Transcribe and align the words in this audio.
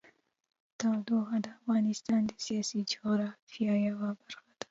تودوخه 0.79 1.37
د 1.45 1.47
افغانستان 1.57 2.21
د 2.27 2.31
سیاسي 2.45 2.79
جغرافیه 2.91 3.73
یوه 3.87 4.09
برخه 4.19 4.39
ده. 4.45 4.51